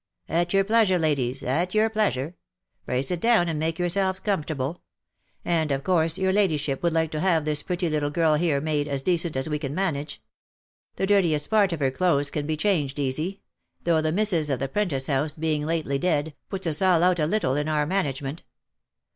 "At 0.29 0.51
your 0.51 0.63
pleasure, 0.63 0.97
ladies, 0.97 1.43
at 1.43 1.75
your 1.75 1.87
pleasure. 1.87 2.35
Pray 2.87 3.03
sit 3.03 3.19
down 3.19 3.47
and 3.47 3.59
make 3.59 3.77
yourselves 3.77 4.19
comfortable. 4.19 4.81
And 5.45 5.71
of 5.71 5.83
course 5.83 6.17
your 6.17 6.33
ladyship 6.33 6.81
would 6.81 6.91
like 6.91 7.11
to 7.11 7.19
have 7.19 7.45
this 7.45 7.61
pretty 7.61 7.87
little 7.87 8.09
girl 8.09 8.33
here 8.33 8.59
made 8.59 8.87
as 8.87 9.03
decent 9.03 9.35
as 9.37 9.47
we 9.47 9.59
can 9.59 9.75
manage; 9.75 10.19
the 10.95 11.05
dirtiest 11.05 11.51
part 11.51 11.71
of 11.71 11.81
her 11.81 11.91
clothes 11.91 12.31
can 12.31 12.47
be 12.47 12.57
changed 12.57 12.97
easy, 12.97 13.41
though 13.83 14.01
the 14.01 14.11
missis 14.11 14.49
of 14.49 14.57
the 14.59 14.67
'prentice 14.67 15.05
house 15.05 15.35
being 15.35 15.67
lately 15.67 15.99
dead, 15.99 16.33
puts 16.49 16.65
us 16.65 16.81
out 16.81 17.19
a 17.19 17.27
little 17.27 17.55
in 17.55 17.69
our 17.69 17.85
management. 17.85 18.41